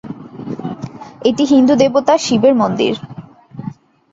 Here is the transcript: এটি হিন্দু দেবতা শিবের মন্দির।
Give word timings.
এটি 1.25 1.43
হিন্দু 1.45 1.73
দেবতা 1.75 2.13
শিবের 2.17 2.53
মন্দির। 2.55 2.93